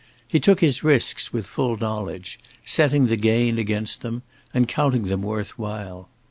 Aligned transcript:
He 0.27 0.39
took 0.39 0.61
his 0.61 0.83
risks 0.83 1.31
with 1.31 1.45
full 1.45 1.77
knowledge, 1.77 2.39
setting 2.63 3.05
the 3.05 3.15
gain 3.15 3.59
against 3.59 4.01
them, 4.01 4.23
and 4.51 4.67
counting 4.67 5.03
them 5.03 5.21
worth 5.21 5.59
while. 5.59 6.09